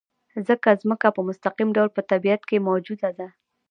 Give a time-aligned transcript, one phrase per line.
[0.47, 3.27] ځکه ځمکه په مستقیم ډول په طبیعت کې موجوده ده.